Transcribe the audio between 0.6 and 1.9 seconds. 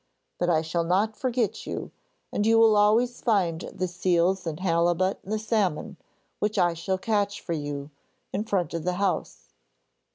shall not forget